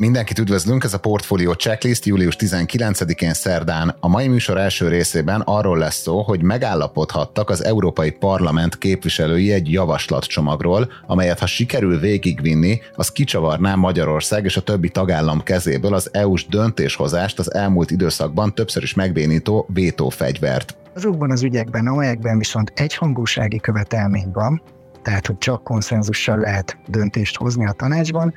[0.00, 3.96] Mindenkit üdvözlünk, ez a Portfolio Checklist július 19-én szerdán.
[4.00, 9.72] A mai műsor első részében arról lesz szó, hogy megállapodhattak az Európai Parlament képviselői egy
[9.72, 16.46] javaslatcsomagról, amelyet ha sikerül végigvinni, az kicsavarná Magyarország és a többi tagállam kezéből az EU-s
[16.46, 20.76] döntéshozást az elmúlt időszakban többször is megbénító vétófegyvert.
[20.94, 24.62] Azokban az ügyekben, amelyekben viszont egyhangúsági követelmény van,
[25.02, 28.32] tehát hogy csak konszenzussal lehet döntést hozni a tanácsban,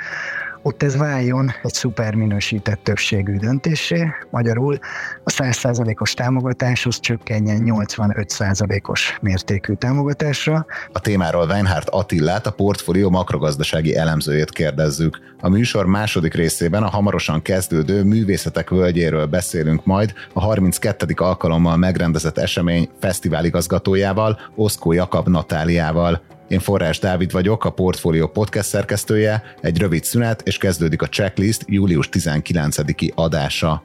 [0.63, 4.77] ott ez váljon egy szuper minősített többségű döntésé, magyarul
[5.23, 10.65] a 100%-os támogatáshoz csökkenjen 85%-os mértékű támogatásra.
[10.91, 15.19] A témáról Weinhardt Attillát, a portfólió makrogazdasági elemzőjét kérdezzük.
[15.41, 21.05] A műsor második részében a hamarosan kezdődő művészetek völgyéről beszélünk majd a 32.
[21.15, 26.21] alkalommal megrendezett esemény fesztiváligazgatójával, Oszkó Jakab Natáliával.
[26.53, 31.63] Én Forrás Dávid vagyok, a Portfolio podcast szerkesztője, egy rövid szünet, és kezdődik a checklist
[31.67, 33.81] július 19-i adása.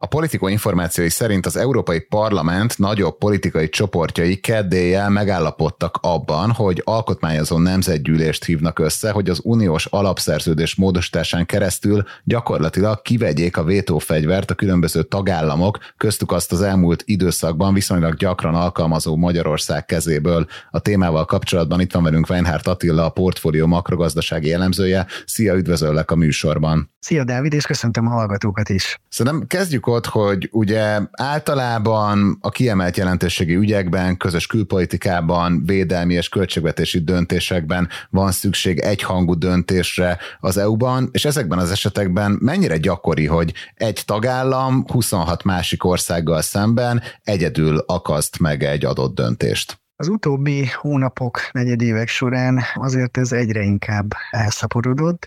[0.00, 7.58] A politikó információi szerint az Európai Parlament nagyobb politikai csoportjai keddéjel megállapodtak abban, hogy alkotmányozó
[7.58, 15.02] nemzetgyűlést hívnak össze, hogy az uniós alapszerződés módosításán keresztül gyakorlatilag kivegyék a vétófegyvert a különböző
[15.02, 20.46] tagállamok, köztük azt az elmúlt időszakban viszonylag gyakran alkalmazó Magyarország kezéből.
[20.70, 25.06] A témával kapcsolatban itt van velünk Weinhardt Attila, a portfólió makrogazdasági elemzője.
[25.26, 26.90] Szia, üdvözöllek a műsorban!
[27.00, 29.00] Szia, Dávid, és köszöntöm a hallgatókat is!
[29.08, 36.98] Szerintem kezdjük ott, hogy ugye általában a kiemelt jelentőségi ügyekben, közös külpolitikában, védelmi és költségvetési
[36.98, 44.02] döntésekben van szükség egyhangú döntésre az EU-ban, és ezekben az esetekben mennyire gyakori, hogy egy
[44.06, 49.80] tagállam 26 másik országgal szemben egyedül akaszt meg egy adott döntést?
[50.00, 55.26] Az utóbbi hónapok, negyedévek során azért ez egyre inkább elszaporodott,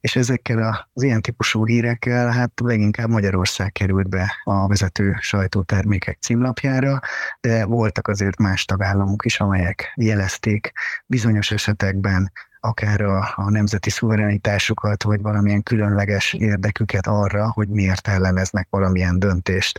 [0.00, 7.00] és ezekkel az ilyen típusú hírekkel hát leginkább Magyarország került be a vezető sajtótermékek címlapjára,
[7.40, 10.72] de voltak azért más tagállamok is, amelyek jelezték
[11.06, 12.32] bizonyos esetekben
[12.64, 19.78] akár a, a nemzeti szuverenitásukat, vagy valamilyen különleges érdeküket arra, hogy miért elleneznek valamilyen döntést.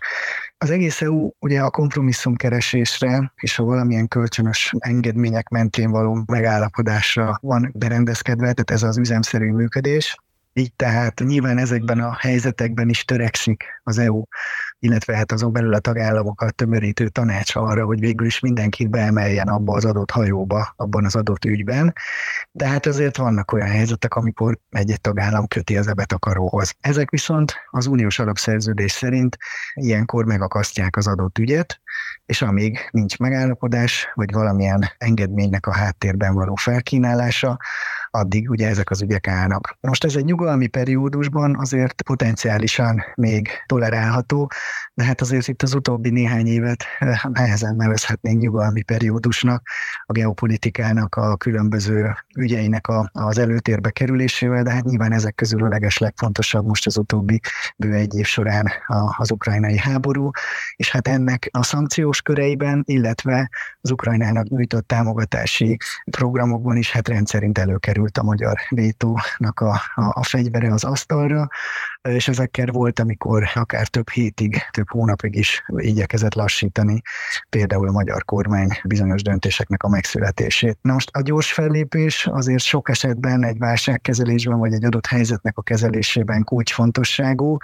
[0.57, 7.71] Az egész EU ugye a kompromisszumkeresésre és a valamilyen kölcsönös engedmények mentén való megállapodásra van
[7.73, 10.17] berendezkedve, tehát ez az üzemszerű működés.
[10.57, 14.23] Így tehát nyilván ezekben a helyzetekben is törekszik az EU,
[14.79, 19.73] illetve hát azon belül a tagállamokat tömörítő tanács arra, hogy végül is mindenkit beemeljen abba
[19.73, 21.93] az adott hajóba, abban az adott ügyben.
[22.51, 26.73] De hát azért vannak olyan helyzetek, amikor egy-egy tagállam köti az ebetakaróhoz.
[26.79, 29.37] Ezek viszont az uniós alapszerződés szerint
[29.73, 31.81] ilyenkor megakasztják az adott ügyet,
[32.25, 37.57] és amíg nincs megállapodás, vagy valamilyen engedménynek a háttérben való felkínálása,
[38.15, 39.77] addig ugye ezek az ügyek állnak.
[39.81, 44.51] Most ez egy nyugalmi periódusban azért potenciálisan még tolerálható,
[44.93, 49.67] de hát azért itt az utóbbi néhány évet eh, nehezen nevezhetnénk nyugalmi periódusnak,
[50.05, 55.67] a geopolitikának, a különböző ügyeinek a, az előtérbe kerülésével, de hát nyilván ezek közül a
[55.67, 57.39] leges legfontosabb most az utóbbi
[57.77, 58.71] bő egy év során
[59.17, 60.29] az ukrajnai háború,
[60.75, 63.49] és hát ennek a szankciós köreiben, illetve
[63.81, 65.77] az Ukrajnának nyújtott támogatási
[66.11, 67.57] programokban is hát rendszerint
[68.05, 71.49] előkerült a magyar vétónak a, a, a fegyvere az asztalra,
[72.09, 77.01] és ezekkel volt, amikor akár több hétig, több hónapig is igyekezett lassítani
[77.49, 80.77] például a magyar kormány bizonyos döntéseknek a megszületését.
[80.81, 85.61] Na most a gyors fellépés azért sok esetben egy válságkezelésben vagy egy adott helyzetnek a
[85.61, 87.57] kezelésében kulcsfontosságú,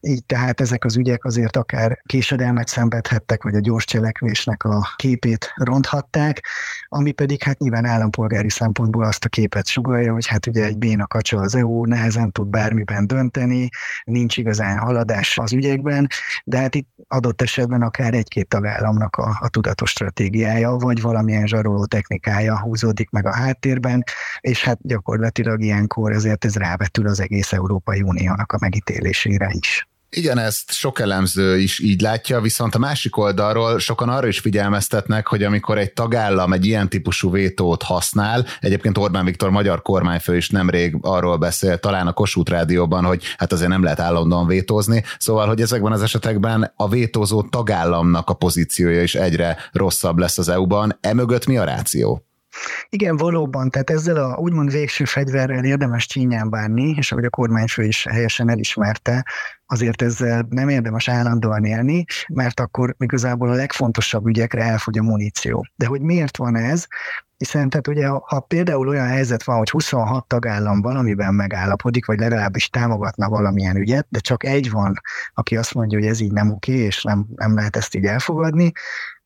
[0.00, 5.52] így tehát ezek az ügyek azért akár késedelmet szenvedhettek, vagy a gyors cselekvésnek a képét
[5.56, 6.46] ronthatták,
[6.88, 11.06] ami pedig hát nyilván állampolgári szempontból azt a képet sugalja, hogy hát ugye egy béna
[11.06, 13.68] kacsa az EU, nehezen tud bármiben dönteni,
[14.04, 16.06] nincs igazán haladás az ügyekben,
[16.44, 21.86] de hát itt adott esetben akár egy-két tagállamnak a, a tudatos stratégiája, vagy valamilyen zsaroló
[21.86, 24.02] technikája húzódik meg a háttérben,
[24.40, 29.86] és hát gyakorlatilag ilyenkor ezért ez rávetül az egész Európai Uniónak a megítélésére is.
[30.16, 35.26] Igen, ezt sok elemző is így látja, viszont a másik oldalról sokan arra is figyelmeztetnek,
[35.26, 40.50] hogy amikor egy tagállam egy ilyen típusú vétót használ, egyébként Orbán Viktor magyar kormányfő is
[40.50, 45.46] nemrég arról beszél, talán a Kossuth Rádióban, hogy hát azért nem lehet állandóan vétózni, szóval,
[45.46, 50.98] hogy ezekben az esetekben a vétózó tagállamnak a pozíciója is egyre rosszabb lesz az EU-ban.
[51.00, 52.26] Emögött mi a ráció?
[52.88, 57.84] Igen, valóban, tehát ezzel a úgymond végső fegyverrel érdemes csínyán bánni, és ahogy a kormányfő
[57.84, 59.24] is helyesen elismerte,
[59.66, 65.66] azért ezzel nem érdemes állandóan élni, mert akkor igazából a legfontosabb ügyekre elfogy a muníció.
[65.76, 66.86] De hogy miért van ez?
[67.36, 72.68] Hiszen tehát ugye, ha, például olyan helyzet van, hogy 26 tagállam valamiben megállapodik, vagy legalábbis
[72.68, 75.00] támogatna valamilyen ügyet, de csak egy van,
[75.34, 78.72] aki azt mondja, hogy ez így nem oké, és nem, nem lehet ezt így elfogadni,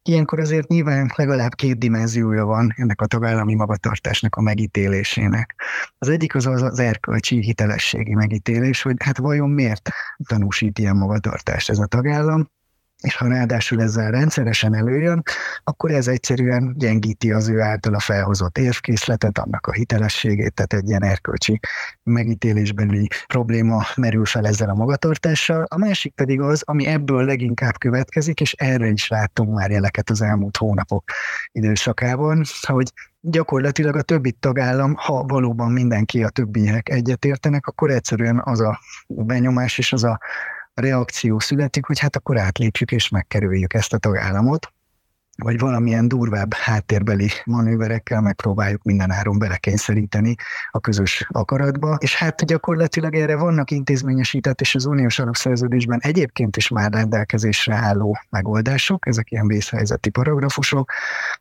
[0.08, 5.54] Ilyenkor azért nyilván legalább két dimenziója van ennek a tagállami magatartásnak a megítélésének.
[5.98, 9.90] Az egyik az az, az erkölcsi hitelességi megítélés, hogy hát vajon miért
[10.26, 12.50] tanúsít ilyen magatartást ez a tagállam,
[13.02, 15.22] és ha ráadásul ezzel rendszeresen előjön,
[15.64, 21.04] akkor ez egyszerűen gyengíti az ő általa felhozott érvkészletet, annak a hitelességét, tehát egy ilyen
[21.04, 21.60] erkölcsi
[22.02, 25.66] megítélésbeli probléma merül fel ezzel a magatartással.
[25.68, 30.22] A másik pedig az, ami ebből leginkább következik, és erre is láttunk már jeleket az
[30.22, 31.04] elmúlt hónapok
[31.52, 38.60] időszakában, hogy gyakorlatilag a többi tagállam, ha valóban mindenki a többiek egyetértenek, akkor egyszerűen az
[38.60, 40.20] a benyomás és az a
[40.80, 44.72] reakció születik, hogy hát akkor átlépjük és megkerüljük ezt a tagállamot
[45.36, 50.34] vagy valamilyen durvább háttérbeli manőverekkel megpróbáljuk minden áron belekényszeríteni
[50.70, 51.96] a közös akaratba.
[52.00, 58.18] És hát gyakorlatilag erre vannak intézményesített és az uniós alapszerződésben egyébként is már rendelkezésre álló
[58.30, 60.92] megoldások, ezek ilyen vészhelyzeti paragrafusok,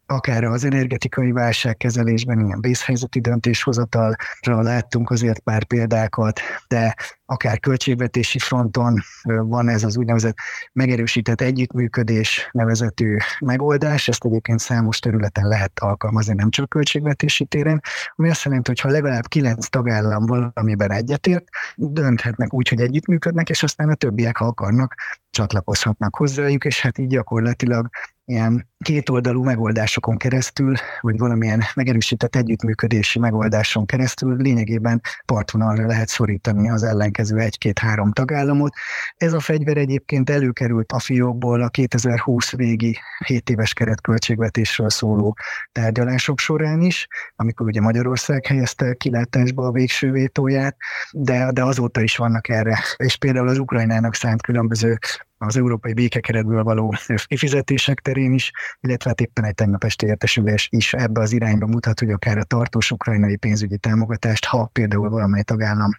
[0.05, 4.15] akár az energetikai válságkezelésben ilyen vészhelyzeti döntéshozatalra
[4.61, 10.35] láttunk azért pár példákat, de akár költségvetési fronton van ez az úgynevezett
[10.73, 17.81] megerősített együttműködés nevezetű megoldás, ezt egyébként számos területen lehet alkalmazni, nem csak költségvetési téren,
[18.15, 21.43] ami azt jelenti, hogy ha legalább kilenc tagállam valamiben egyetért,
[21.75, 24.95] dönthetnek úgy, hogy együttműködnek, és aztán a többiek, ha akarnak,
[25.29, 27.89] csatlakozhatnak hozzájuk, és hát így gyakorlatilag
[28.25, 36.83] ilyen kétoldalú megoldásokon keresztül, vagy valamilyen megerősített együttműködési megoldáson keresztül lényegében partvonalra lehet szorítani az
[36.83, 38.73] ellenkező egy-két-három tagállamot.
[39.17, 45.37] Ez a fegyver egyébként előkerült a fiókból a 2020 végi 7 éves keretköltségvetésről szóló
[45.71, 50.77] tárgyalások során is, amikor ugye Magyarország helyezte kilátásba a végső vétóját,
[51.11, 54.97] de, de azóta is vannak erre, és például az Ukrajnának szánt különböző
[55.37, 56.93] az európai békekeretből való
[57.27, 61.99] kifizetések terén is, illetve hát éppen egy tegnap esti értesülés is ebbe az irányba mutat,
[61.99, 65.91] hogy akár a tartós ukrajnai pénzügyi támogatást, ha például valamely tagállam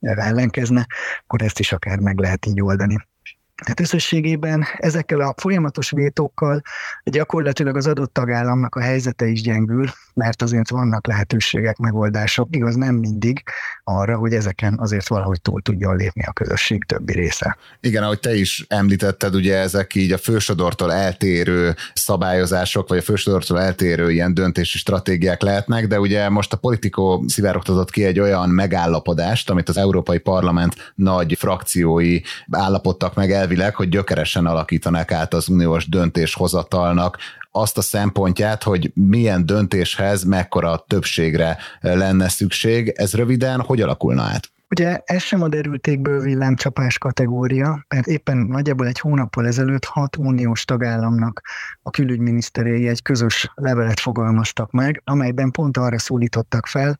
[0.00, 0.86] ellenkezne,
[1.22, 3.08] akkor ezt is akár meg lehet így oldani.
[3.60, 6.62] Tehát összességében ezekkel a folyamatos vétókkal
[7.04, 12.94] gyakorlatilag az adott tagállamnak a helyzete is gyengül, mert azért vannak lehetőségek, megoldások, igaz nem
[12.94, 13.42] mindig
[13.84, 17.56] arra, hogy ezeken azért valahogy túl tudjon lépni a közösség többi része.
[17.80, 23.60] Igen, ahogy te is említetted, ugye ezek így a fősodortól eltérő szabályozások, vagy a fősodortól
[23.60, 29.50] eltérő ilyen döntési stratégiák lehetnek, de ugye most a politikó szivárogtatott ki egy olyan megállapodást,
[29.50, 32.20] amit az Európai Parlament nagy frakciói
[32.50, 37.18] állapodtak meg elvileg, hogy gyökeresen alakítanak át az uniós döntéshozatalnak
[37.50, 42.92] azt a szempontját, hogy milyen döntéshez mekkora többségre lenne szükség.
[42.96, 44.50] Ez röviden hogy alakulna át?
[44.70, 50.64] Ugye ez sem a derültékből villámcsapás kategória, mert éppen nagyjából egy hónappal ezelőtt hat uniós
[50.64, 51.40] tagállamnak
[51.82, 56.98] a külügyminiszteréi egy közös levelet fogalmaztak meg, amelyben pont arra szólítottak fel,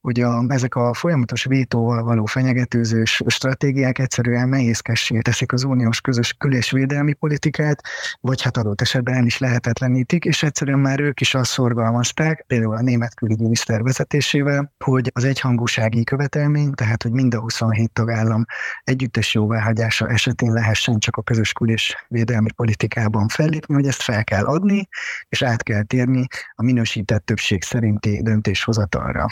[0.00, 6.32] hogy a, ezek a folyamatos vétóval való fenyegetőzős stratégiák egyszerűen nehézkessé teszik az uniós közös
[6.32, 7.82] kül- és védelmi politikát,
[8.20, 12.76] vagy hát adott esetben el is lehetetlenítik, és egyszerűen már ők is azt szorgalmazták, például
[12.76, 18.44] a német külügyminiszter vezetésével, hogy az egyhangúsági követelmény, tehát hogy mind a 27 tagállam
[18.84, 24.24] együttes jóváhagyása esetén lehessen csak a közös kül- és védelmi politikában fellépni, hogy ezt fel
[24.24, 24.88] kell adni,
[25.28, 29.26] és át kell térni a minősített többség szerinti döntéshozatalra.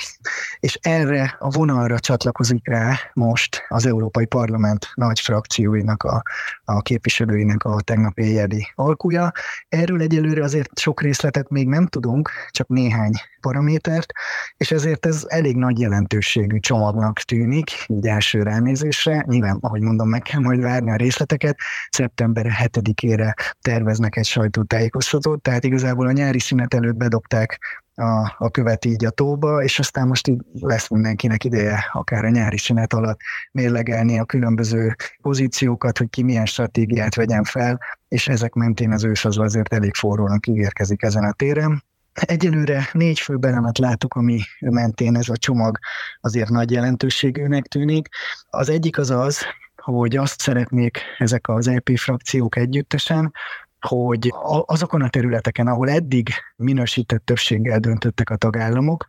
[0.61, 6.23] És erre a vonalra csatlakozik rá most az Európai Parlament nagy frakcióinak, a,
[6.65, 9.33] a képviselőinek a tegnap éjjeli alkuja.
[9.69, 14.13] Erről egyelőre azért sok részletet még nem tudunk, csak néhány paramétert,
[14.57, 19.25] és ezért ez elég nagy jelentőségű csomagnak tűnik, így első ránézésre.
[19.27, 21.59] Nyilván, ahogy mondom, meg kell majd várni a részleteket.
[21.91, 27.59] Szeptember 7-ére terveznek egy sajtótájékoztatót, tehát igazából a nyári szünet előtt bedobták
[27.99, 32.29] a, a követ így a tóba, és aztán most így lesz mindenkinek ideje, akár a
[32.29, 33.21] nyári szünet alatt
[33.53, 39.25] mérlegelni a különböző pozíciókat, hogy ki milyen stratégiát vegyen fel, és ezek mentén az ősz
[39.25, 41.85] az azért elég forrónak ígérkezik ezen a téren.
[42.13, 45.79] Egyelőre négy fő belemet látok, ami mentén ez a csomag
[46.21, 48.09] azért nagy jelentőségűnek tűnik.
[48.51, 49.43] Az egyik az az,
[49.77, 53.33] hogy azt szeretnék ezek az EP frakciók együttesen,
[53.81, 54.33] hogy
[54.67, 59.07] azokon a területeken, ahol eddig minősített többséggel döntöttek a tagállamok,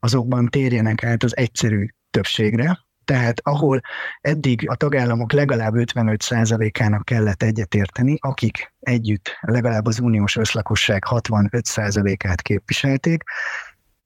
[0.00, 3.80] azokban térjenek át az egyszerű többségre, tehát ahol
[4.20, 13.22] eddig a tagállamok legalább 55%-ának kellett egyetérteni, akik együtt legalább az uniós összlakosság 65%-át képviselték,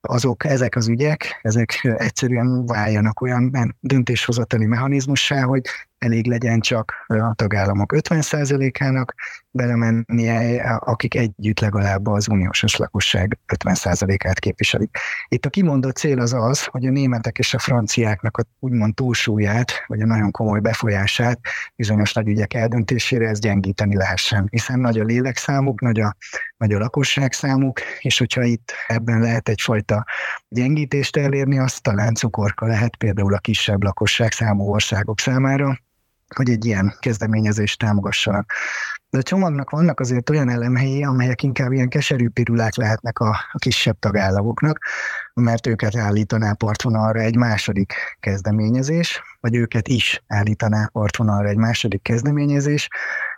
[0.00, 5.62] azok, ezek az ügyek, ezek egyszerűen váljanak olyan döntéshozatali mechanizmussá, hogy
[6.02, 9.14] elég legyen csak a tagállamok 50%-ának
[9.50, 14.98] belemennie, akik együtt legalább az uniós lakosság 50%-át képviselik.
[15.28, 19.72] Itt a kimondott cél az az, hogy a németek és a franciáknak a úgymond túlsúlyát,
[19.86, 21.40] vagy a nagyon komoly befolyását
[21.76, 26.16] bizonyos nagy ügyek eldöntésére ez gyengíteni lehessen, hiszen nagy a lélekszámuk, nagy a,
[26.56, 30.04] nagy a lakosság számuk, és hogyha itt ebben lehet egyfajta
[30.48, 35.78] gyengítést elérni, az talán cukorka lehet például a kisebb lakosság számú országok számára,
[36.34, 38.52] hogy egy ilyen kezdeményezést támogassanak.
[39.10, 43.58] De a csomagnak vannak azért olyan elemei, amelyek inkább ilyen keserű pirulák lehetnek a, a
[43.58, 44.78] kisebb tagállamoknak,
[45.34, 52.88] mert őket állítaná partvonalra egy második kezdeményezés, vagy őket is állítaná partvonalra egy második kezdeményezés.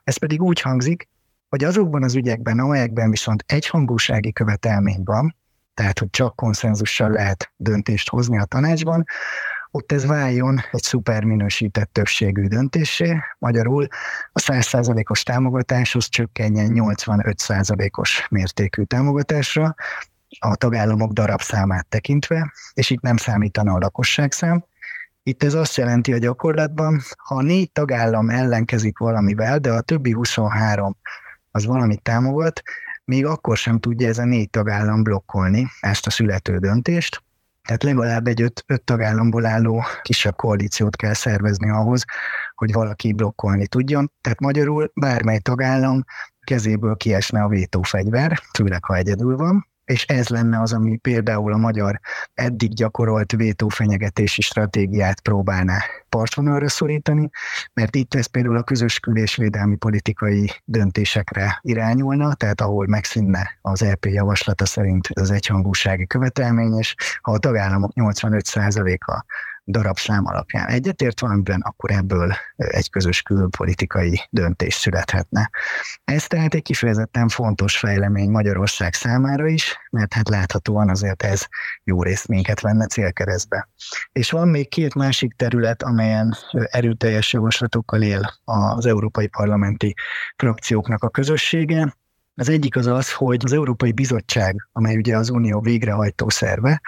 [0.04, 1.08] Ez pedig úgy hangzik,
[1.48, 5.36] hogy azokban az ügyekben, amelyekben viszont egyhangúsági követelmény van,
[5.74, 9.04] tehát hogy csak konszenzussal lehet döntést hozni a tanácsban,
[9.75, 13.87] ott ez váljon egy szuper minősített többségű döntésé, magyarul
[14.33, 19.75] a 100%-os támogatáshoz csökkenjen 85%-os mértékű támogatásra,
[20.38, 24.64] a tagállamok darabszámát tekintve, és itt nem számítana a lakosságszám.
[25.23, 30.97] Itt ez azt jelenti a gyakorlatban, ha négy tagállam ellenkezik valamivel, de a többi 23
[31.50, 32.62] az valamit támogat,
[33.04, 37.23] még akkor sem tudja ez a négy tagállam blokkolni ezt a születő döntést,
[37.66, 42.04] tehát legalább egy öt, öt tagállamból álló kisebb koalíciót kell szervezni ahhoz,
[42.54, 44.12] hogy valaki blokkolni tudjon.
[44.21, 46.04] Tehát magyarul bármely tagállam
[46.40, 51.57] kezéből kiesne a vétófegyver, főleg ha egyedül van, és ez lenne az, ami például a
[51.57, 52.00] magyar
[52.35, 57.31] eddig gyakorolt vétófenyegetési stratégiát próbálná partvonalra szorítani,
[57.73, 64.05] mert itt ez például a közös külésvédelmi politikai döntésekre irányulna, tehát ahol megszűnne az EP
[64.05, 69.25] javaslata szerint az egyhangúsági követelmény, és ha a tagállamok 85%-a
[69.66, 75.50] darabszám alapján egyetért valamiben, akkor ebből egy közös külpolitikai döntés születhetne.
[76.04, 81.47] Ez tehát egy kifejezetten fontos fejlemény Magyarország számára is, mert hát láthatóan azért ez
[81.85, 83.68] jó részt minket venne célkeresztbe.
[84.12, 89.94] És van még két másik terület, amelyen erőteljes javaslatokkal él az európai parlamenti
[90.37, 91.97] frakcióknak a közössége.
[92.37, 96.80] Az egyik az az, hogy az Európai Bizottság, amely ugye az Unió végrehajtó szerve,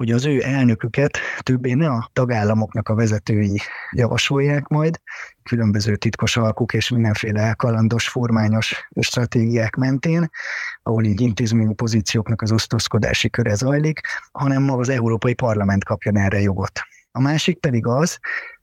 [0.00, 5.00] hogy az ő elnöküket többé ne a tagállamoknak a vezetői javasolják majd,
[5.42, 10.30] különböző titkos alkuk és mindenféle kalandos, formányos stratégiák mentén,
[10.82, 14.00] ahol így intézményi pozícióknak az osztozkodási köre zajlik,
[14.32, 16.80] hanem maga az Európai Parlament kapjon erre jogot.
[17.12, 18.18] A másik pedig az,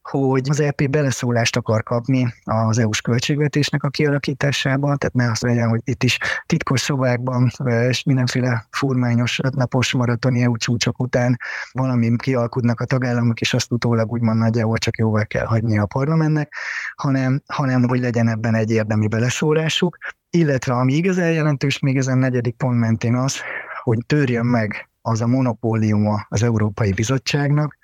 [0.10, 5.70] hogy az EP beleszólást akar kapni az EU-s költségvetésnek a kialakításában, tehát ne azt legyen,
[5.70, 7.52] hogy itt is titkos szobákban
[7.90, 11.38] és mindenféle furmányos ötnapos maratoni EU csúcsok után
[11.72, 16.54] valami kialkudnak a tagállamok, és azt utólag úgymond nagyjából csak jóval kell hagyni a parlamentnek,
[16.96, 19.98] hanem, hanem hogy legyen ebben egy érdemi beleszólásuk,
[20.30, 23.36] illetve ami igazán jelentős még ezen negyedik pont mentén az,
[23.84, 27.78] hogy törjön meg az a monopóliuma az Európai Bizottságnak,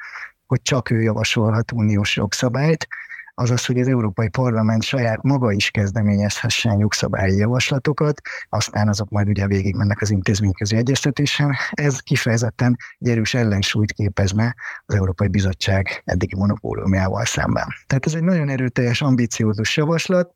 [0.48, 2.88] hogy csak ő javasolhat uniós jogszabályt,
[3.36, 9.48] azaz, hogy az Európai Parlament saját maga is kezdeményezhessen jogszabályi javaslatokat, aztán azok majd ugye
[9.48, 11.56] végigmennek az intézményközi egyeztetésen.
[11.72, 17.68] Ez kifejezetten egy erős ellensúlyt képezne az Európai Bizottság eddigi monopóliumjával szemben.
[17.88, 20.36] Tehát ez egy nagyon erőteljes, ambiciózus javaslat,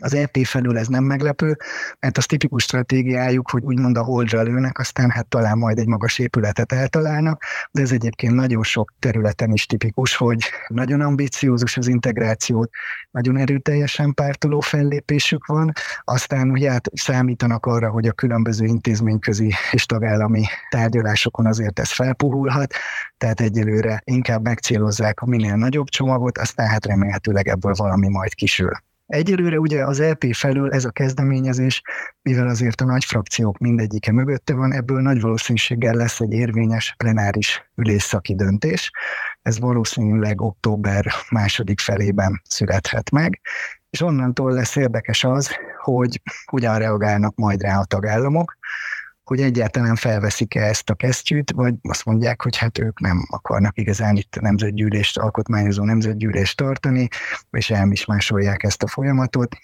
[0.00, 1.56] az EP felül ez nem meglepő,
[2.00, 6.18] mert az tipikus stratégiájuk, hogy úgymond a holdra lőnek, aztán hát talán majd egy magas
[6.18, 12.70] épületet eltalálnak, de ez egyébként nagyon sok területen is tipikus, hogy nagyon ambiciózus az integrációt,
[13.10, 15.72] nagyon erőteljesen pártoló fellépésük van,
[16.04, 22.74] aztán ugye hát számítanak arra, hogy a különböző intézményközi és tagállami tárgyalásokon azért ez felpuhulhat,
[23.18, 28.72] tehát egyelőre inkább megcélozzák a minél nagyobb csomagot, aztán hát remélhetőleg ebből valami majd kisül.
[29.06, 31.82] Egyelőre ugye az LP e felől ez a kezdeményezés,
[32.22, 37.70] mivel azért a nagy frakciók mindegyike mögötte van, ebből nagy valószínűséggel lesz egy érvényes plenáris
[37.74, 38.90] ülésszaki döntés.
[39.42, 43.40] Ez valószínűleg október második felében születhet meg,
[43.90, 45.50] és onnantól lesz érdekes az,
[45.82, 48.56] hogy hogyan reagálnak majd rá a tagállamok,
[49.24, 54.16] hogy egyáltalán felveszik-e ezt a kesztyűt, vagy azt mondják, hogy hát ők nem akarnak igazán
[54.16, 57.08] itt nemzetgyűlést, alkotmányozó nemzetgyűlést tartani,
[57.50, 59.56] és elmismásolják ezt a folyamatot.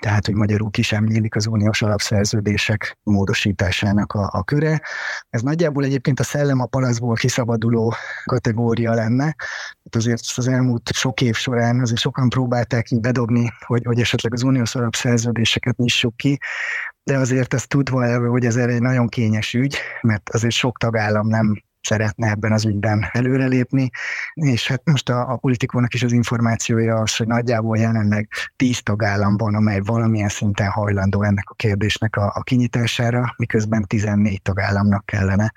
[0.00, 4.80] tehát hogy magyarul ki sem nyílik az uniós alapszerződések módosításának a, a köre.
[5.30, 9.24] Ez nagyjából egyébként a szellem a palaszból kiszabaduló kategória lenne.
[9.24, 14.32] Hát azért az elmúlt sok év során azért sokan próbálták így bedobni, hogy, hogy esetleg
[14.32, 16.38] az uniós alapszerződéseket nyissuk ki,
[17.04, 21.62] de azért ezt tudva, hogy ez egy nagyon kényes ügy, mert azért sok tagállam nem
[21.80, 23.90] szeretne ebben az ügyben előrelépni,
[24.34, 29.54] és hát most a, a politikónak is az információja az, hogy nagyjából jelenleg tíz tagállamban,
[29.54, 35.52] amely valamilyen szinten hajlandó ennek a kérdésnek a, a kinyitására, miközben 14 tagállamnak kellene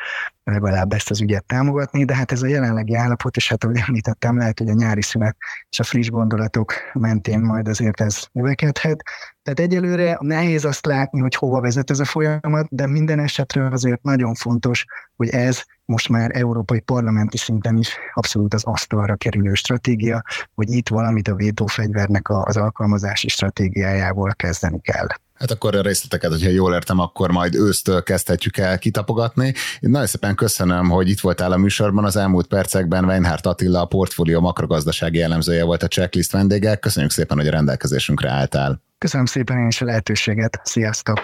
[0.51, 4.37] legalább ezt az ügyet támogatni, de hát ez a jelenlegi állapot, és hát ahogy említettem,
[4.37, 5.37] lehet, hogy a nyári szünet
[5.69, 9.03] és a friss gondolatok mentén majd azért ez növekedhet.
[9.43, 14.01] Tehát egyelőre nehéz azt látni, hogy hova vezet ez a folyamat, de minden esetre azért
[14.01, 14.85] nagyon fontos,
[15.15, 20.23] hogy ez most már európai parlamenti szinten is abszolút az asztalra kerülő stratégia,
[20.55, 25.07] hogy itt valamit a vétófegyvernek az alkalmazási stratégiájával kezdeni kell.
[25.39, 29.45] Hát akkor a részleteket, hogyha jól értem, akkor majd ősztől kezdhetjük el kitapogatni.
[29.79, 32.05] Én nagyon szépen köszönöm, hogy itt voltál a műsorban.
[32.05, 36.75] Az elmúlt percekben Weinhardt Attila, a portfólió makrogazdasági jellemzője volt a checklist vendége.
[36.75, 38.81] Köszönjük szépen, hogy a rendelkezésünkre álltál.
[38.97, 40.59] Köszönöm szépen én is a lehetőséget.
[40.63, 41.19] Sziasztok!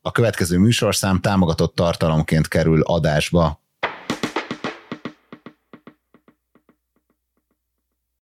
[0.00, 3.62] A következő műsorszám támogatott tartalomként kerül adásba.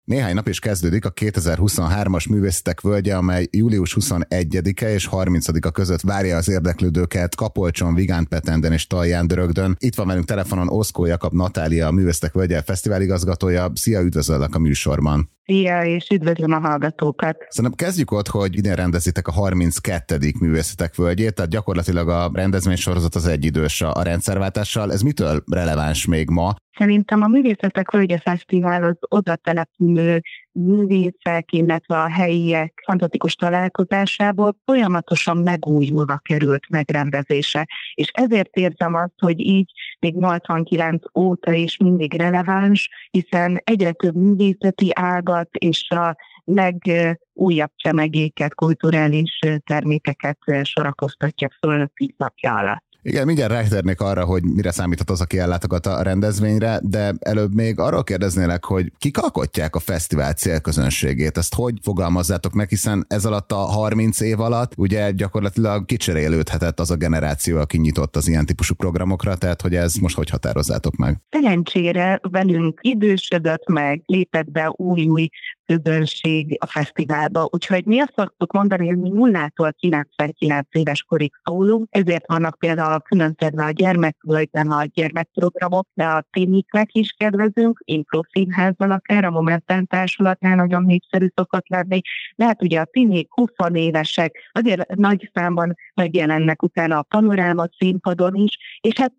[0.09, 6.37] Néhány nap is kezdődik a 2023-as művészetek völgye, amely július 21-e és 30-a között várja
[6.37, 9.75] az érdeklődőket Kapolcson, Vigán Petenden és Talján Dörögdön.
[9.79, 13.71] Itt van velünk telefonon Oszkó Jakab Natália, a Művészetek völgye fesztivál igazgatója.
[13.75, 15.38] Szia, üdvözöllek a műsorban!
[15.49, 17.45] Szia, és üdvözlöm a hallgatókat!
[17.49, 20.17] Szerintem kezdjük ott, hogy idén rendezitek a 32.
[20.39, 24.91] művészetek völgyét, tehát gyakorlatilag a rendezvénysorozat az egyidős a rendszerváltással.
[24.91, 26.55] Ez mitől releváns még ma?
[26.77, 35.37] Szerintem a Művészetek Völgye Fesztivál az oda települő művészek, illetve a helyiek fantasztikus találkozásából folyamatosan
[35.37, 37.67] megújulva került megrendezése.
[37.93, 44.15] És ezért érzem azt, hogy így még 89 óta is mindig releváns, hiszen egyre több
[44.15, 52.88] művészeti ágat és a legújabb csemegéket, kulturális termékeket sorakoztatja föl tíz napja alatt.
[53.01, 57.79] Igen, mindjárt ráternék arra, hogy mire számíthat az, aki ellátogat a rendezvényre, de előbb még
[57.79, 63.51] arról kérdeznélek, hogy kik alkotják a fesztivál célközönségét, ezt hogy fogalmazzátok meg, hiszen ez alatt
[63.51, 68.73] a 30 év alatt ugye gyakorlatilag kicserélődhetett az a generáció, aki nyitott az ilyen típusú
[68.75, 71.17] programokra, tehát hogy ez most hogy határozzátok meg?
[71.29, 75.29] Szerencsére velünk idősödött meg, lépett be új-új
[75.69, 77.47] közönség a fesztiválba.
[77.51, 82.99] Úgyhogy mi azt szoktuk mondani, hogy mi nullától 99 éves korig szólunk, ezért vannak például
[82.99, 90.55] különféle a gyermekvölgyben a gyermekprogramok, de a téniknek is kedvezünk, improfínházban akár, a Momentum társulatnál
[90.55, 92.01] nagyon népszerű szokott lenni.
[92.35, 98.57] Lehet ugye a tinik 20 évesek, azért nagy számban megjelennek utána a panoráma színpadon is,
[98.81, 99.13] és hát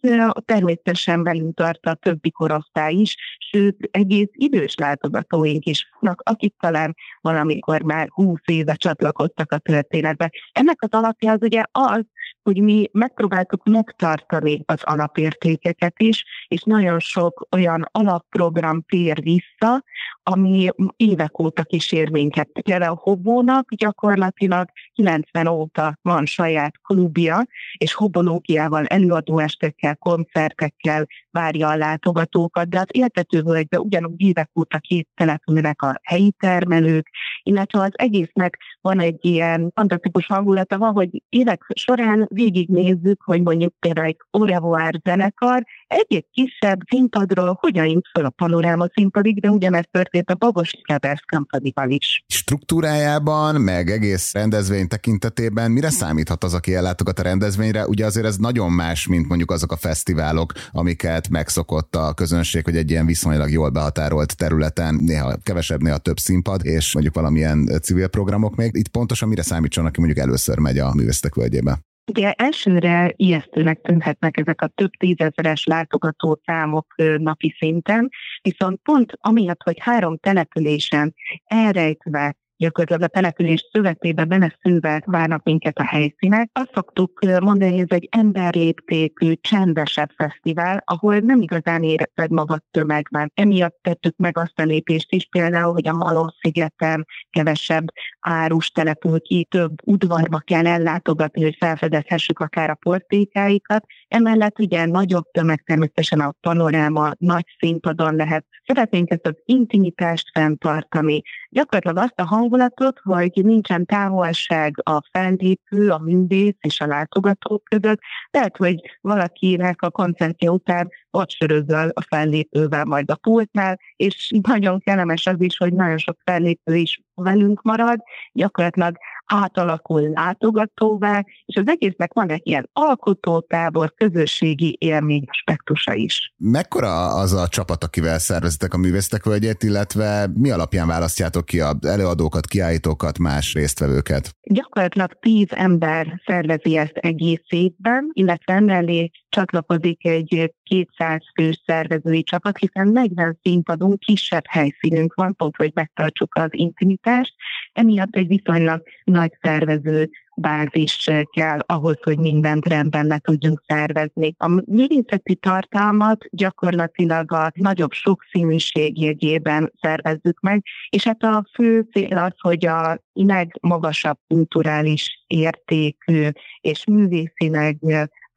[0.44, 6.96] természetesen velünk tart a többi korosztály is, sőt, egész idős látogatóink is vannak, akik talán
[7.20, 10.30] valamikor már húsz éve csatlakoztak a történetbe.
[10.52, 12.04] Ennek az alapja az ugye az,
[12.42, 19.84] hogy mi megpróbáltuk megtartani az alapértékeket is, és nagyon sok olyan alapprogram tér vissza,
[20.22, 22.48] ami évek óta kísér minket.
[22.62, 31.76] Például a Hobónak gyakorlatilag 90 óta van saját klubja, és hobológiával, előadóestekkel, koncertekkel várja a
[31.76, 37.08] látogatókat, de az éltetővölgyben ugyanúgy évek óta két települnek a helyi termelők,
[37.42, 43.74] illetve az egésznek van egy ilyen fantasztikus hangulata, van, hogy évek során végignézzük, hogy mondjuk
[43.78, 49.88] például egy Orevoir zenekar egy-egy kisebb színpadról hogyan jut fel a panoráma színpadig, de ugyanezt
[49.90, 52.24] történt a Babos Kevers kampanival is.
[52.26, 57.86] Struktúrájában, meg egész rendezvény tekintetében mire számíthat az, aki ellátogat a rendezvényre?
[57.86, 62.76] Ugye azért ez nagyon más, mint mondjuk azok a fesztiválok, amiket megszokott a közönség, hogy
[62.76, 68.08] egy ilyen viszonylag jól behatárolt területen, néha kevesebb, néha több színpad, és mondjuk valamilyen civil
[68.08, 68.70] programok még.
[68.74, 71.78] Itt pontosan mire számítson, aki mondjuk először megy a művészek völgyébe?
[72.06, 78.08] Ugye elsőre ijesztőnek tűnhetnek ezek a több tízezeres látogató számok napi szinten,
[78.42, 85.84] viszont pont amiatt, hogy három településen elrejtve gyakorlatilag a település szövetébe beleszűve várnak minket a
[85.84, 86.50] helyszínek.
[86.52, 93.32] Azt szoktuk mondani, hogy ez egy emberléptékű, csendesebb fesztivál, ahol nem igazán érezted magad tömegben.
[93.34, 97.84] Emiatt tettük meg azt a lépést is, például, hogy a Malom-szigeten kevesebb
[98.20, 103.84] árus települ ki, több udvarba kell ellátogatni, hogy felfedezhessük akár a portékáikat.
[104.08, 108.46] Emellett ugye nagyobb tömeg természetesen a panoráma, nagy színpadon lehet.
[108.66, 111.22] Szeretnénk ezt az intimitást fenntartani.
[111.52, 118.00] Gyakorlatilag azt a hangulatot, hogy nincsen távolság a fellépő, a művész és a látogató között.
[118.30, 124.80] Tehát, hogy valakinek a koncertje után ott sörözöl a fellépővel majd a pultnál, és nagyon
[124.80, 128.00] kellemes az is, hogy nagyon sok fellépő is velünk marad,
[128.32, 128.96] gyakorlatilag
[129.30, 136.34] átalakul látogatóvá, és az egésznek van egy ilyen alkotótábor, közösségi élmény aspektusa is.
[136.36, 141.76] Mekkora az a csapat, akivel szervezitek a művésztek völgyét, illetve mi alapján választjátok ki az
[141.80, 144.36] előadókat, kiállítókat, más résztvevőket?
[144.42, 152.58] Gyakorlatilag tíz ember szervezi ezt egész évben, illetve emellé csatlakozik egy 200 fős szervezői csapat,
[152.58, 157.34] hiszen 40 színpadunk, kisebb helyszínünk van, pont, hogy megtartsuk az intimitást,
[157.72, 158.82] emiatt egy viszonylag
[159.20, 164.34] nagy szervező bázis kell ahhoz, hogy mindent rendben le tudjunk szervezni.
[164.38, 172.18] A művészeti tartalmat gyakorlatilag a nagyobb sokszínűség jegyében szervezzük meg, és hát a fő cél
[172.18, 176.28] az, hogy a legmagasabb kulturális értékű
[176.60, 177.76] és művészileg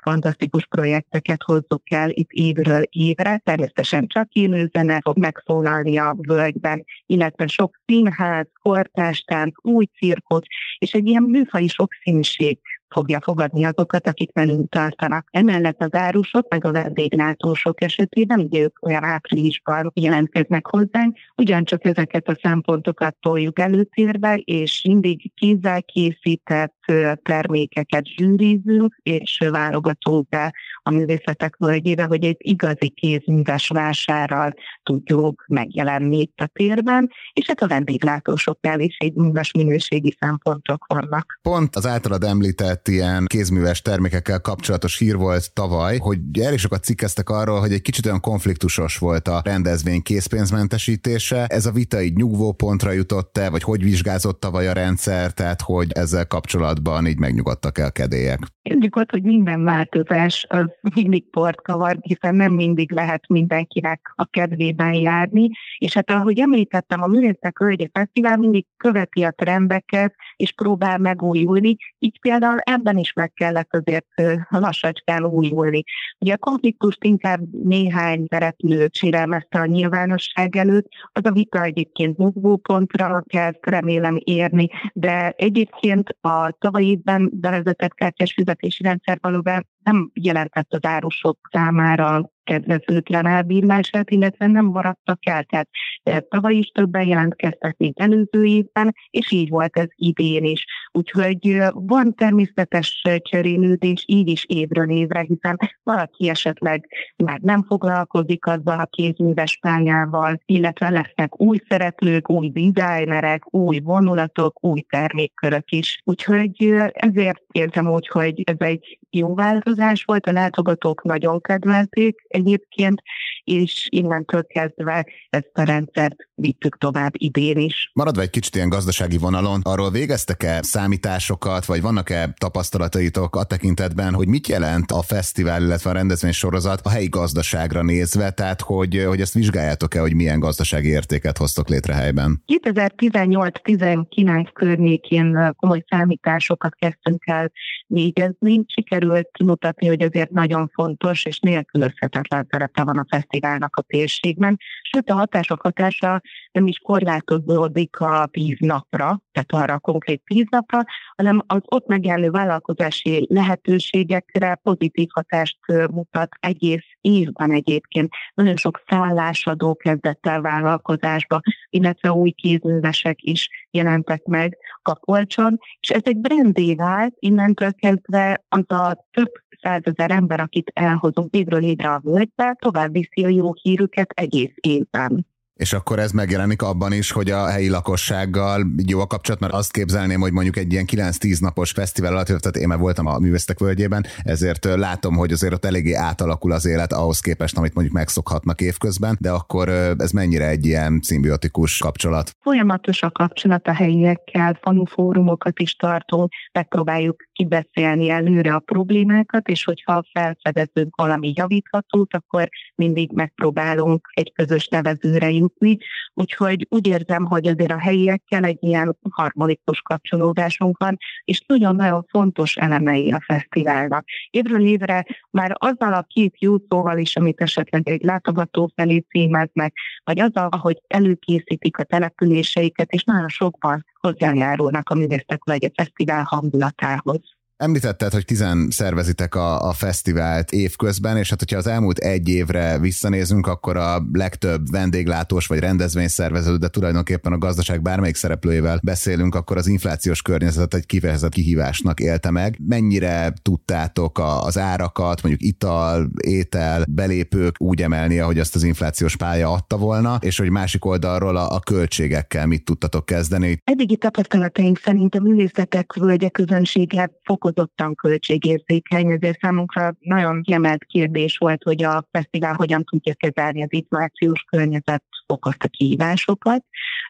[0.04, 3.42] fantasztikus projekteket hozzuk el itt évről évre.
[3.44, 10.46] Természetesen csak élőzene fog megszólalni a völgyben, illetve sok színház, kortástán, új cirkusz,
[10.78, 12.60] és egy ilyen műfai sokszínűség
[12.94, 15.28] fogja fogadni azokat, akik velünk tartanak.
[15.32, 22.28] Emellett az árusok, meg a vendéglátósok esetében, ugye ők olyan áprilisban jelentkeznek hozzánk, ugyancsak ezeket
[22.28, 26.76] a szempontokat toljuk előtérbe, és mindig kézzel készített
[27.24, 30.54] termékeket zsűrizünk, és válogatunk be
[30.84, 34.54] a művészetek völgyébe, hogy egy igazi kézműves vásárral
[34.84, 41.40] tudjuk megjelenni itt a térben, és hát a vendéglátósoknál is egy műves minőségi szempontok vannak.
[41.42, 47.30] Pont az általad említett ilyen kézműves termékekkel kapcsolatos hír volt tavaly, hogy elég sokat cikkeztek
[47.30, 51.46] arról, hogy egy kicsit olyan konfliktusos volt a rendezvény készpénzmentesítése.
[51.46, 56.28] Ez a vita így nyugvópontra jutott-e, vagy hogy vizsgázott tavaly a rendszer, tehát hogy ezzel
[56.28, 58.40] kapcsolatban így megnyugodtak el kedélyek?
[58.70, 60.66] Tudjuk ott, hogy minden változás az
[60.96, 67.02] mindig port kavar, hiszen nem mindig lehet mindenkinek a kedvében járni, és hát ahogy említettem,
[67.02, 73.14] a Művészek Hölgye Fesztivál mindig követi a trendeket, és próbál megújulni, így például ebben is
[73.14, 74.06] meg kellett azért
[74.50, 75.84] lassacskán újulni.
[76.20, 83.24] Ugye a konfliktust inkább néhány szereplő sérelmezte a nyilvánosság előtt, az a vita egyébként mozgópontra
[83.28, 90.74] kezd remélem érni, de egyébként a tavalyi évben bevezetett kártyás fizetési rendszer valóban nem jelentett
[90.74, 95.44] az árusok számára kedvezőtlen elbírását, illetve nem maradtak el.
[95.44, 95.70] Tehát
[96.04, 100.66] eh, tavaly is többen jelentkeztek, mint előző évben, és így volt ez idén is.
[100.92, 108.46] Úgyhogy eh, van természetes cserélődés így is évről évre, hiszen valaki esetleg már nem foglalkozik
[108.46, 116.02] azzal a kézműves pályával, illetve lesznek új szereplők, új designerek, új vonulatok, új termékkörök is.
[116.04, 122.26] Úgyhogy eh, ezért érzem úgy, hogy ez egy jó változás volt, a látogatók nagyon kedvelték,
[122.28, 123.02] egyébként,
[123.44, 127.92] és innentől kezdve ezt a rendszert vittük tovább idén is.
[127.94, 134.28] Maradva egy kicsit ilyen gazdasági vonalon, arról végeztek-e számításokat, vagy vannak-e tapasztalataitok a tekintetben, hogy
[134.28, 139.22] mit jelent a fesztivál, illetve a rendezvény sorozat a helyi gazdaságra nézve, tehát hogy, hogy
[139.22, 142.44] ezt vizsgáljátok-e, hogy milyen gazdasági értéket hoztok létre helyben?
[142.64, 147.52] 2018-19 környékén komoly számításokat kezdtünk el
[147.88, 148.64] végezni.
[148.68, 149.03] Sikerült
[149.44, 154.58] mutatni, hogy azért nagyon fontos és nélkülözhetetlen szerepe van a fesztiválnak a térségben.
[154.82, 160.46] Sőt, a hatások hatása nem is korlátozódik a tíz napra, tehát arra a konkrét tíz
[160.50, 160.84] napra,
[161.16, 165.58] hanem az ott megjelenő vállalkozási lehetőségekre pozitív hatást
[165.92, 168.14] mutat egész évben egyébként.
[168.34, 176.02] Nagyon sok szállásadó kezdett el vállalkozásba, illetve új kézművesek is jelentek meg Kapolcson, és ez
[176.04, 182.02] egy brandé vált, innentől kezdve az a több százezer ember, akit elhozunk évről évre a
[182.04, 185.26] völgybe, tovább viszi a jó hírüket egész évben.
[185.64, 189.72] És akkor ez megjelenik abban is, hogy a helyi lakossággal jó a kapcsolat, mert azt
[189.72, 193.60] képzelném, hogy mondjuk egy ilyen 9-10 napos fesztivál alatt, tehát én már voltam a művésztek
[193.60, 198.62] völgyében, ezért látom, hogy azért ott eléggé átalakul az élet ahhoz képest, amit mondjuk megszokhatnak
[198.62, 202.32] évközben, de akkor ez mennyire egy ilyen szimbiotikus kapcsolat?
[202.42, 210.04] Folyamatos a kapcsolat a helyiekkel, fórumokat is tartunk, megpróbáljuk kibeszélni előre a problémákat, és hogyha
[210.12, 215.78] felfedezünk valami javíthatót, akkor mindig megpróbálunk egy közös nevezőre jutni.
[216.14, 222.56] Úgyhogy úgy érzem, hogy azért a helyiekkel egy ilyen harmonikus kapcsolódásunk van, és nagyon-nagyon fontos
[222.56, 224.06] elemei a fesztiválnak.
[224.30, 229.74] Évről évre már azzal a két jó szóval is, amit esetleg egy látogató felé címeznek,
[230.04, 236.24] vagy azzal, ahogy előkészítik a településeiket, és nagyon sokban hozzájárulnak a Művésztek vagy a fesztivál
[236.24, 237.22] hangulatához.
[237.64, 242.80] Említetted, hogy tizen szervezitek a, a fesztivált évközben, és hát hogyha az elmúlt egy évre
[242.80, 249.58] visszanézünk, akkor a legtöbb vendéglátós vagy rendezvényszervező, de tulajdonképpen a gazdaság bármelyik szereplőjével beszélünk, akkor
[249.58, 252.60] az inflációs környezet egy kifejezett kihívásnak élte meg.
[252.68, 259.52] Mennyire tudtátok az árakat, mondjuk ital, étel, belépők úgy emelni, ahogy azt az inflációs pálya
[259.52, 263.62] adta volna, és hogy másik oldalról a, a költségekkel mit tudtatok kezdeni?
[263.64, 271.38] Eddigi tapasztalataink szerint a művészetek völgye közönsége fokozott fokozottan költségérzékeny, ezért számunkra nagyon kiemelt kérdés
[271.38, 276.66] volt, hogy a fesztivál hogyan tudja kezelni az inflációs környezet okozta kihívásokat.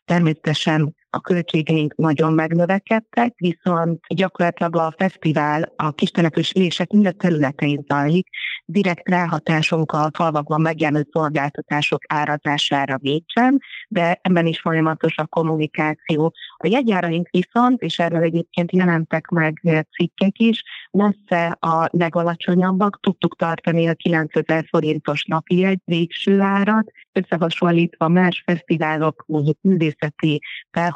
[0.06, 8.28] Természetesen a költségeink nagyon megnövekedtek, viszont gyakorlatilag a fesztivál a kistelepős ülések minden területein zajlik,
[8.66, 16.34] direkt ráhatásunk a falvakban megjelenő szolgáltatások árazására végsem, de ebben is folyamatos a kommunikáció.
[16.58, 23.88] A jegyáraink viszont, és erről egyébként jelentek meg cikkek is, messze a legalacsonyabbak, tudtuk tartani
[23.88, 30.42] a 9000 forintos napi jegy végső árat, összehasonlítva más fesztiválok, mondjuk művészeti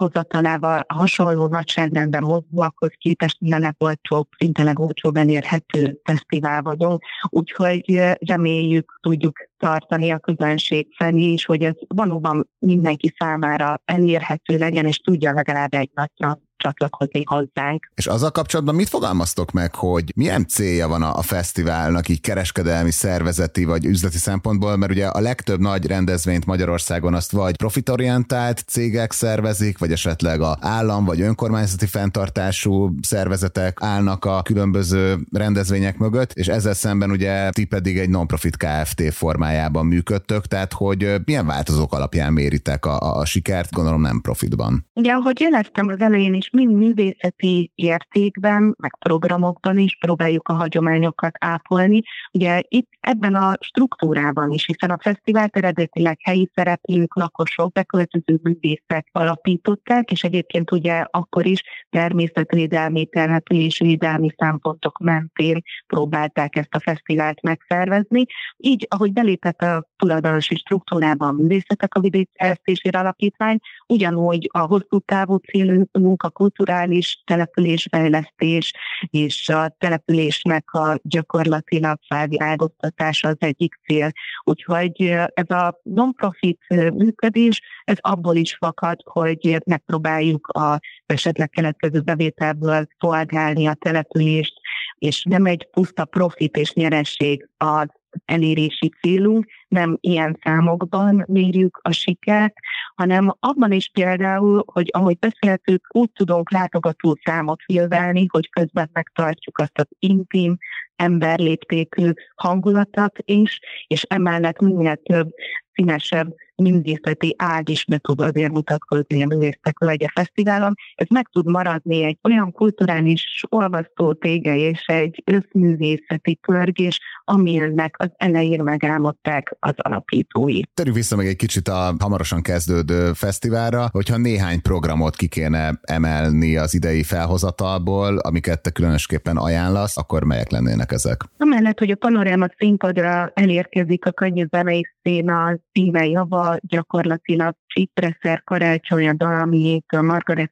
[0.07, 7.03] felhozatalával hasonló nagyságrendben mozgóakhoz képest minden legolcsóbb, szinte legolcsóbb elérhető fesztivál vagyunk.
[7.29, 14.85] Úgyhogy reméljük, tudjuk tartani a közönség felé is, hogy ez valóban mindenki számára elérhető legyen,
[14.85, 17.91] és tudja legalább egy nagyra csatlakozni hozzánk.
[17.95, 23.65] És azzal kapcsolatban mit fogalmaztok meg, hogy milyen célja van a fesztiválnak így kereskedelmi, szervezeti
[23.65, 29.77] vagy üzleti szempontból, mert ugye a legtöbb nagy rendezvényt Magyarországon azt vagy profitorientált cégek szervezik,
[29.77, 36.73] vagy esetleg a állam vagy önkormányzati fenntartású szervezetek állnak a különböző rendezvények mögött, és ezzel
[36.73, 42.85] szemben ugye ti pedig egy non-profit KFT formájában működtök, tehát hogy milyen változók alapján méritek
[42.85, 44.85] a, a sikert, gondolom nem profitban.
[44.93, 51.35] Ugye, ahogy jeleztem az elején is, mind művészeti értékben, meg programokban is próbáljuk a hagyományokat
[51.39, 52.01] ápolni.
[52.31, 59.07] Ugye itt ebben a struktúrában is, hiszen a fesztivált eredetileg helyi szereplők, lakosok, beköltöző művészek
[59.11, 68.25] alapították, és egyébként ugye akkor is természetvédelmi, terhetésvédelmi szempontok mentén próbálták ezt a fesztivált megszervezni.
[68.57, 73.57] Így, ahogy belépett a tulajdonosi struktúrában a művészetek a vidékfejlesztésére alapítvány,
[73.87, 78.73] ugyanúgy a hosszú távú célú munka, kulturális településfejlesztés
[79.09, 84.11] és a településnek a gyakorlatilag felvilágoztatása az egyik cél.
[84.43, 85.01] Úgyhogy
[85.33, 86.59] ez a non-profit
[86.93, 94.53] működés, ez abból is fakad, hogy megpróbáljuk a esetleg keletkező bevételből szolgálni a települést,
[94.97, 97.87] és nem egy puszta profit és nyeresség az
[98.25, 102.53] elérési célunk, nem ilyen számokban mérjük a sikert,
[102.95, 109.57] hanem abban is például, hogy ahogy beszéltük, úgy tudunk látogató számot filvelni, hogy közben megtartjuk
[109.57, 110.57] azt az intim,
[110.95, 115.29] emberléptékű hangulatot is, és emellett minél több
[115.73, 120.73] színesebb művészeti ág is meg tud azért mutatkozni a művészek völgye fesztiválon.
[120.95, 128.09] Ez meg tud maradni egy olyan kulturális olvasztó tége és egy összművészeti pörgés, aminek az
[128.17, 130.59] elején megálmodták az alapítói.
[130.73, 136.57] Terjük vissza még egy kicsit a hamarosan kezdődő fesztiválra, hogyha néhány programot ki kéne emelni
[136.57, 141.23] az idei felhozatalból, amiket te különösképpen ajánlasz, akkor melyek lennének ezek?
[141.37, 145.31] Amellett, hogy a panoráma színpadra elérkezik a könnyű zenei szín,
[145.71, 150.51] színe java, gyakorlatilag Csipreszer, Karácsony, a Dalamiék, a Margaret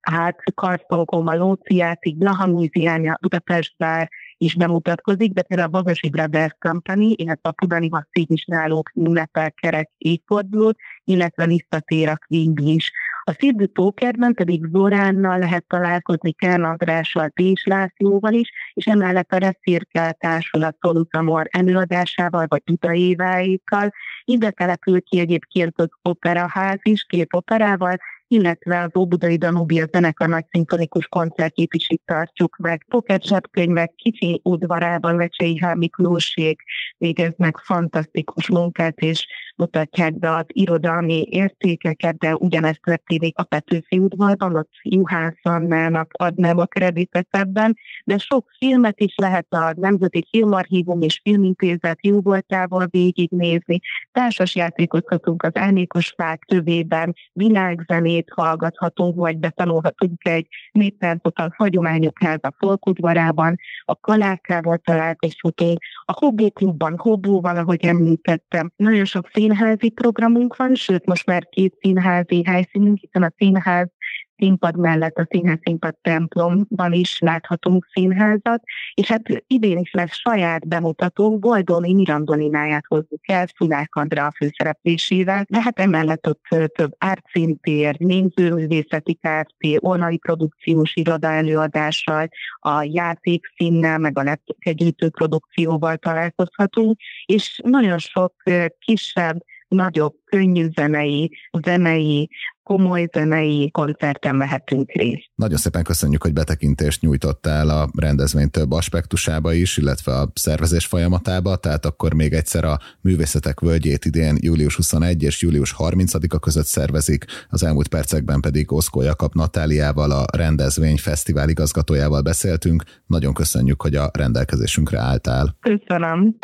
[0.00, 6.56] hát Karszolgom, a Lóciátig, Blaha Múziánya, Budapest Bár is bemutatkozik, de például a Bagasi Brothers
[6.58, 12.92] Company, illetve a is náluk ünnepel kerek évfordulót, illetve visszatér a Queen is.
[13.28, 19.36] A Szidű Pókerben pedig Zoránnal lehet találkozni Kern Andrással, Tés Lászlóval is, és emellett a
[19.36, 23.92] Reszirkel Társulat Szolutamor előadásával, vagy Utaéváikkal,
[24.28, 27.96] Ide települ ki egyébként az operaház is, két operával,
[28.28, 32.84] illetve az Óbudai Danubia zenekar nagy szimfonikus koncertjét is itt tartjuk meg.
[32.88, 35.74] Pocket zsebkönyvek kicsi udvarában Vecsei H.
[35.74, 36.62] Miklósék
[36.98, 44.56] végeznek fantasztikus munkát, és mutatják be az irodalmi értékeket, de ugyanezt történik a Petőfi udvarban,
[44.56, 51.02] ott Juhász Annának adnám a kreditet ebben, de sok filmet is lehet a Nemzeti Filmarchívum
[51.02, 53.80] és Filmintézet jó voltával végignézni.
[54.12, 62.54] Társas játékozhatunk az Elnékos Fák tövében, világzenét hallgathatunk, vagy betanulhatunk egy néptáncot a Hagyományok Háza
[62.58, 68.72] folkudvarában, a Kalákával találkozhatunk, a Hobby Klubban, Hobóval, ahogy említettem.
[68.76, 73.88] Nagyon sok film színházi programunk van, sőt most már két színházi helyszínünk, hiszen a színház
[74.36, 78.62] színpad mellett a színház színpad templomban is láthatunk színházat,
[78.94, 85.44] és hát idén is lesz saját bemutató, Boldoni Mirandolináját hozzuk el, Szulák Andra a főszereplésével,
[85.48, 94.18] de hát emellett ott több ártszintér, nézőművészeti Kft., Olnai produkciós iroda előadással, a játékszínnel, meg
[94.18, 98.34] a lepkegyűjtő produkcióval találkozhatunk, és nagyon sok
[98.78, 101.30] kisebb nagyobb, könnyű zenei,
[101.64, 102.28] zenei,
[102.62, 105.30] komoly zenei koncerten vehetünk részt.
[105.34, 111.56] Nagyon szépen köszönjük, hogy betekintést nyújtottál a rendezvény több aspektusába is, illetve a szervezés folyamatába,
[111.56, 117.24] tehát akkor még egyszer a Művészetek Völgyét idén július 21 és július 30-a között szervezik,
[117.48, 122.82] az elmúlt percekben pedig Oszkó Jakab Natáliával, a rendezvény fesztivál igazgatójával beszéltünk.
[123.06, 125.56] Nagyon köszönjük, hogy a rendelkezésünkre álltál.
[125.60, 126.36] Köszönöm.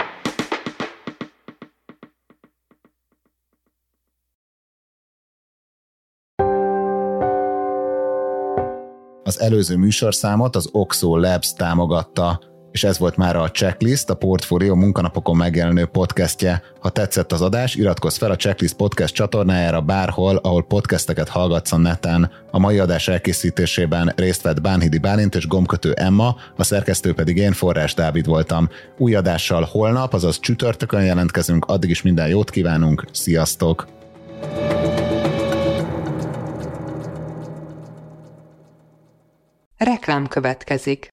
[9.33, 12.41] Az előző műsorszámot az Oxo Labs támogatta,
[12.71, 16.63] és ez volt már a Checklist, a Portfolio munkanapokon megjelenő podcastje.
[16.81, 21.77] Ha tetszett az adás, iratkozz fel a Checklist podcast csatornájára bárhol, ahol podcasteket hallgatsz a
[21.77, 22.31] neten.
[22.51, 27.53] A mai adás elkészítésében részt vett Bánhidi Bálint és gomkötő Emma, a szerkesztő pedig én
[27.53, 28.69] Forrás Dávid voltam.
[28.99, 34.02] Új adással holnap, azaz csütörtökön jelentkezünk, addig is minden jót kívánunk, sziasztok!
[40.13, 41.12] Reklám következik.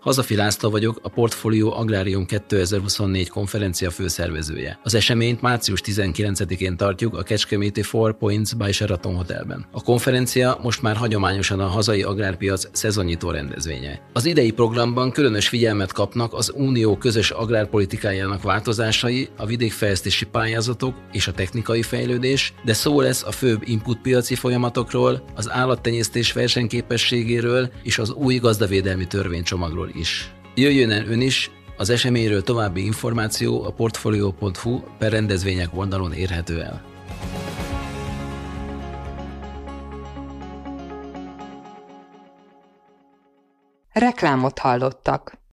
[0.00, 4.78] Hazafi László vagyok, a Portfolio Agrárium 2024 konferencia főszervezője.
[4.82, 9.66] Az eseményt március 19-én tartjuk a Kecskeméti Four Points by Sheraton Hotelben.
[9.72, 14.00] A konferencia most már hagyományosan a hazai agrárpiac szezonnyitó rendezvénye.
[14.12, 21.26] Az idei programban különös figyelmet kapnak az Unió közös agrárpolitikájának változásai, a vidékfejlesztési pályázatok és
[21.28, 28.12] a technikai fejlődés, de szó lesz a főbb inputpiaci folyamatokról, az állattenyésztés versenyképességéről és az
[28.12, 30.32] új gazdavédelmi törvénycsomagról is.
[30.54, 36.82] Jöjjön el ön is, az eseményről további információ a portfolio.hu per rendezvények oldalon érhető el.
[43.92, 45.37] Reklámot hallottak.